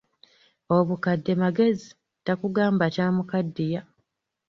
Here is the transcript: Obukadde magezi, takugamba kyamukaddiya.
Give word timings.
Obukadde 0.77 1.33
magezi, 1.41 1.89
takugamba 2.25 2.85
kyamukaddiya. 2.93 3.81